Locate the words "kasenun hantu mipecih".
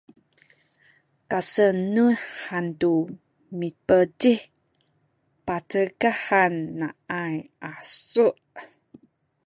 1.29-4.41